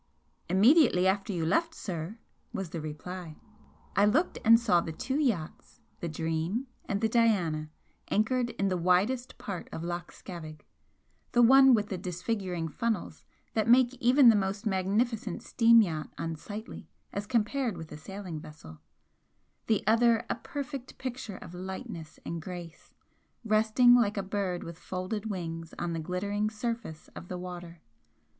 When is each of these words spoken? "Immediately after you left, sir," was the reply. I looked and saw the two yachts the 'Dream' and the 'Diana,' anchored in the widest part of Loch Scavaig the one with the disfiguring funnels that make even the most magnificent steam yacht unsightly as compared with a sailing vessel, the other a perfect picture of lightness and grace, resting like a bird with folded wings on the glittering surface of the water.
"Immediately 0.49 1.05
after 1.05 1.31
you 1.31 1.45
left, 1.45 1.75
sir," 1.75 2.17
was 2.53 2.71
the 2.71 2.81
reply. 2.81 3.37
I 3.95 4.05
looked 4.05 4.39
and 4.43 4.59
saw 4.59 4.81
the 4.81 4.91
two 4.91 5.19
yachts 5.19 5.79
the 5.99 6.09
'Dream' 6.09 6.65
and 6.85 7.01
the 7.01 7.07
'Diana,' 7.07 7.69
anchored 8.09 8.49
in 8.49 8.69
the 8.69 8.77
widest 8.77 9.37
part 9.37 9.69
of 9.71 9.83
Loch 9.83 10.11
Scavaig 10.11 10.65
the 11.33 11.43
one 11.43 11.75
with 11.75 11.89
the 11.89 11.99
disfiguring 11.99 12.67
funnels 12.67 13.23
that 13.53 13.67
make 13.67 13.93
even 14.01 14.29
the 14.29 14.35
most 14.35 14.65
magnificent 14.65 15.43
steam 15.43 15.83
yacht 15.83 16.09
unsightly 16.17 16.89
as 17.13 17.27
compared 17.27 17.77
with 17.77 17.91
a 17.91 17.97
sailing 17.97 18.39
vessel, 18.39 18.79
the 19.67 19.85
other 19.85 20.25
a 20.31 20.33
perfect 20.33 20.97
picture 20.97 21.37
of 21.37 21.53
lightness 21.53 22.19
and 22.25 22.41
grace, 22.41 22.95
resting 23.45 23.93
like 23.93 24.17
a 24.17 24.23
bird 24.23 24.63
with 24.63 24.79
folded 24.79 25.27
wings 25.27 25.75
on 25.77 25.93
the 25.93 25.99
glittering 25.99 26.49
surface 26.49 27.07
of 27.09 27.27
the 27.27 27.37
water. 27.37 27.81